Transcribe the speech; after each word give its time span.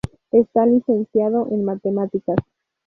Está 0.31 0.65
licenciado 0.65 1.47
en 1.51 1.63
Matemáticas. 1.63 2.37